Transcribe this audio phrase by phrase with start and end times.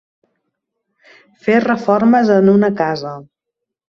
[1.47, 3.13] Fer reformes en una casa.